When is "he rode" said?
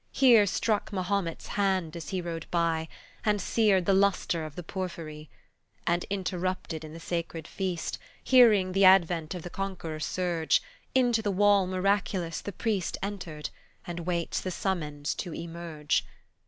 2.09-2.47